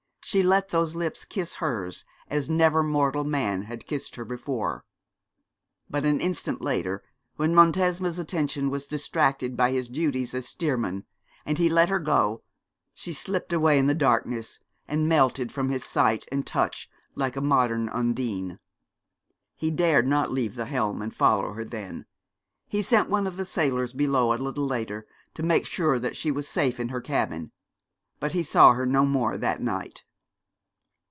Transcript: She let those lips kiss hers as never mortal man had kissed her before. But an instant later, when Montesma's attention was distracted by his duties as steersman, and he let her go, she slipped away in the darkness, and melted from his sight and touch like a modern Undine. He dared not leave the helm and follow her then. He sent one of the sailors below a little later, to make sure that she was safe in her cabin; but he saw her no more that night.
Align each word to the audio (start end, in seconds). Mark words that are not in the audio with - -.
She 0.23 0.43
let 0.43 0.69
those 0.69 0.95
lips 0.95 1.25
kiss 1.25 1.55
hers 1.55 2.05
as 2.29 2.49
never 2.49 2.83
mortal 2.83 3.25
man 3.25 3.63
had 3.63 3.85
kissed 3.85 4.15
her 4.15 4.23
before. 4.23 4.85
But 5.89 6.05
an 6.05 6.21
instant 6.21 6.61
later, 6.61 7.03
when 7.35 7.53
Montesma's 7.53 8.17
attention 8.17 8.69
was 8.69 8.87
distracted 8.87 9.57
by 9.57 9.71
his 9.73 9.89
duties 9.89 10.33
as 10.33 10.47
steersman, 10.47 11.03
and 11.45 11.57
he 11.57 11.67
let 11.67 11.89
her 11.89 11.99
go, 11.99 12.43
she 12.93 13.11
slipped 13.11 13.51
away 13.51 13.77
in 13.77 13.87
the 13.87 13.95
darkness, 13.95 14.57
and 14.87 15.09
melted 15.09 15.51
from 15.51 15.67
his 15.67 15.83
sight 15.83 16.25
and 16.31 16.47
touch 16.47 16.89
like 17.13 17.35
a 17.35 17.41
modern 17.41 17.89
Undine. 17.89 18.59
He 19.57 19.69
dared 19.69 20.07
not 20.07 20.31
leave 20.31 20.55
the 20.55 20.65
helm 20.65 21.01
and 21.01 21.13
follow 21.13 21.51
her 21.53 21.65
then. 21.65 22.05
He 22.69 22.81
sent 22.81 23.09
one 23.09 23.27
of 23.27 23.35
the 23.35 23.43
sailors 23.43 23.91
below 23.91 24.33
a 24.33 24.37
little 24.37 24.67
later, 24.67 25.05
to 25.33 25.43
make 25.43 25.65
sure 25.65 25.99
that 25.99 26.15
she 26.15 26.31
was 26.31 26.47
safe 26.47 26.79
in 26.79 26.87
her 26.87 27.01
cabin; 27.01 27.51
but 28.21 28.31
he 28.31 28.43
saw 28.43 28.71
her 28.75 28.85
no 28.85 29.05
more 29.05 29.37
that 29.37 29.61
night. 29.61 30.05